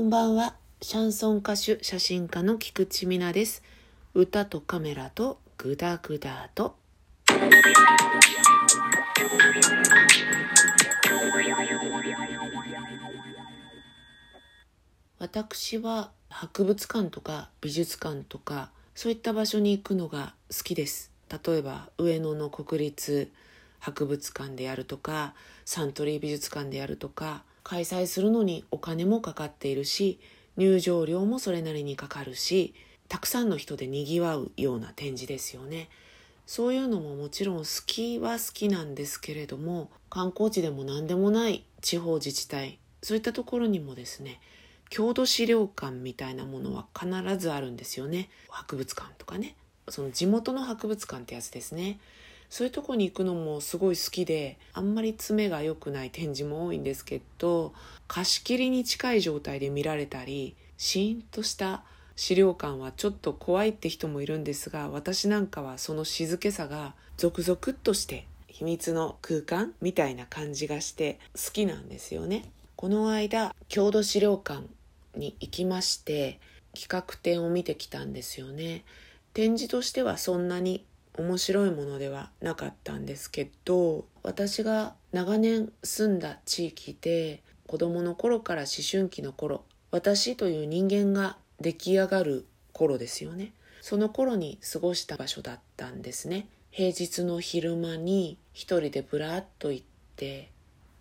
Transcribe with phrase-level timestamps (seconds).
[0.00, 0.54] こんばんは。
[0.80, 3.62] シャンソン歌手、写真家の菊池美奈です。
[4.14, 6.76] 歌とカメラとグダグダと。
[15.18, 21.12] 私は博物館とか美術館とかそういった場所に行くのが好きです。
[21.28, 23.30] 例えば上野の国立
[23.80, 25.34] 博物館であるとか
[25.66, 30.18] サントリー美術館であるとか開催するのにお金もかかっているし
[30.56, 32.74] 入場料もそれなりにかかるし
[33.08, 35.88] たくさんの人でにぎわうような展示ですよね。
[36.46, 44.40] そういうのももちろん好きは好きなんですけれども観光地でも何でもない地方自治体そういったところにもですね
[44.90, 48.28] 郷土資料館みたいなものは必ずあるんですよね。
[48.48, 49.54] 博物館とかね。
[49.88, 52.00] その地元の博物館ってやつですね。
[52.50, 57.72] そういうとこに行くのもすごい好きであんまり詰めが良くない展示も多いんですけど
[58.08, 61.84] 貸し切りに近い状態で見られたりシーンとした
[62.16, 72.50] 資料館はちょっと怖いって人もいるんですが私なんかはその静けさがゾクゾクっとして秘密の空間みたいな感じがして好きなんですよね。
[72.76, 74.64] この間郷土資料館
[75.14, 76.40] に行きまして
[76.74, 78.84] 企画展を見てきたんですよね。
[79.32, 80.84] 展示としてはそんなに
[81.18, 93.52] 面白いものではなかったんですけど私が長年住んだ地域で子供の頃から思春期の頃私という人間が出来上がる頃ですよね。
[93.82, 96.48] その頃に過ごした場所だったんですね。
[96.70, 99.86] 平日の昼間に一人でぶらっと行っ
[100.16, 100.50] て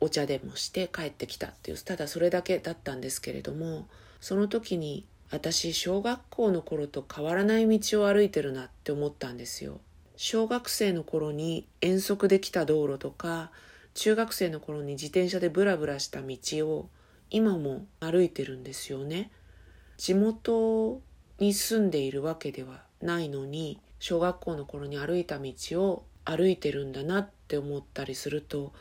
[0.00, 3.88] お茶でもして帰ってきたっていうただそれだけだったんですけれども
[4.20, 9.80] その時に私小学校の頃と変わらない道を歩いてるなって思ったんですよ。
[10.16, 13.50] 小学生の頃に遠足できた道路とか
[13.94, 16.36] 中学生の頃に自転車でブラブラした道
[16.68, 16.88] を
[17.30, 19.30] 今も歩いてるんですよね。
[19.96, 21.00] 地元
[21.38, 28.72] に住んでいるわけではないのに小学校の頃に歩いた道を歩いてるんだなって思ったりすると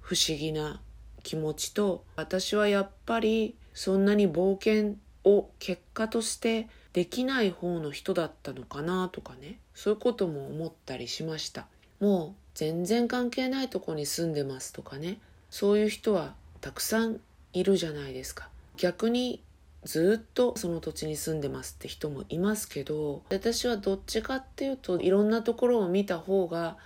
[0.00, 0.80] 不思議な
[1.22, 9.58] 気持ちと私はやっぱりそんなに冒険を結果としてできない方の人だったのかなとかね。
[9.74, 11.66] そういうことも思ったりしました。
[12.00, 15.18] もう全然関係ないとこに住んでますとかね。
[15.50, 17.20] そういう人はたくさん
[17.52, 18.48] いるじゃないですか。
[18.76, 19.42] 逆に
[19.84, 26.76] ずっとその土地に住んでますって人もいますけど私はどっちかっていうといろんなところを見た方が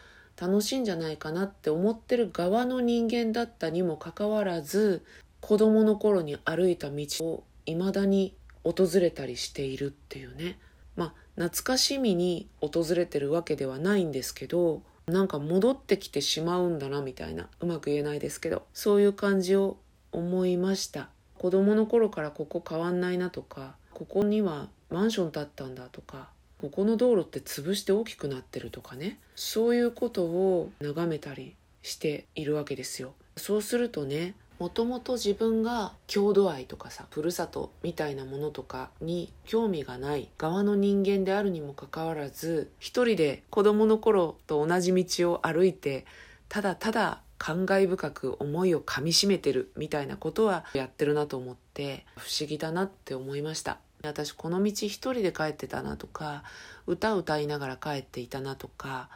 [0.41, 5.05] 楽しいんじゃないかなって思ってる側の人間だったにもかかわらず
[5.41, 10.59] 子供の頃に歩いた道を未だに訪れたりしているっていうね。
[10.97, 19.77] まあ懐かしみに訪れてるわけではないんですけどなんか戻ってきてしまうんだなみたいなうまく言えないですけどそういう感じを
[20.13, 21.09] 思いました。
[21.39, 26.29] 子供の頃からここ変わんないなとかここにはマンション建ったんだとか
[26.61, 29.19] ここの道路って潰して大きくなってるとかね。
[29.35, 33.15] そういうことを眺めたりしているわけですよ。
[33.37, 46.07] そうするとねもともと自分が郷土愛とかさふるさとみたいなものとかに興味がない側の人間であるにもかかわらず一人で子供の頃と同じ道を歩いて
[46.49, 53.79] ただただ感慨深く思いをかみしめてるみたいなことはやってるなと思って不思議だなって思いました。
[54.03, 56.45] 私この道一人で帰ってたなとか
[56.87, 59.09] 歌歌いながら帰っていたなとか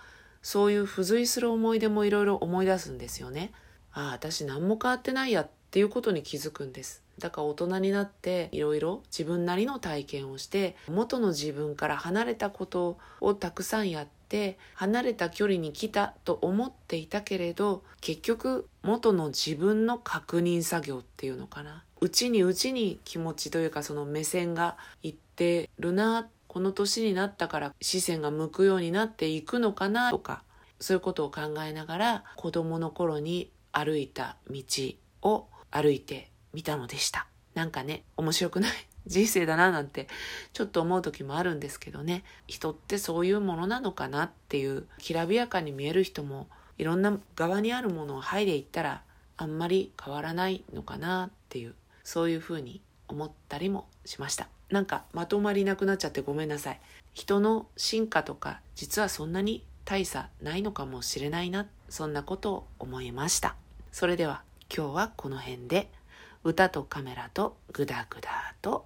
[0.43, 3.53] そういう付随する思い出もいろいろ思い出すんですよね。
[3.99, 7.03] ああ私何も変わってないやっていうことに気づくんです。
[7.19, 21.83] だから大人になっていろいろ自分なりの体験をして元の自分から離れたことをたくさんやって離れた距離に来たと思っていたけれど結局元の自分の確認作業っていうのかな。
[22.01, 30.45] うちにうちに気持ちというかその目線がいってるなこの年になったから視線が向くようになっていくのかなとか
[30.79, 34.63] そういうことを考えながら子供の頃に歩いた道
[35.23, 37.27] を歩いてみたのでした。
[37.55, 38.73] なんかね、面白くない？
[39.07, 40.07] 人生だななんて
[40.53, 42.25] ちょっと思う時もあるんですけどね。
[42.47, 46.47] 人ってそういうものなのかなっていうきらびやかに見える人も
[46.77, 49.03] いろんな側にあるものを剥いでいったら
[49.39, 54.49] あんまり変わらないのかなっていうそういうふうに思ったりもしました。
[54.69, 56.81] なんかまとまりなくなっちゃってごめんなさい。
[57.15, 63.57] 人の進化とか実はそんなに大差ないのかもしれないなそんなことを思いました。
[63.91, 65.89] それでは今日はこの辺で。
[66.45, 68.85] 歌とカメラとグダグダと。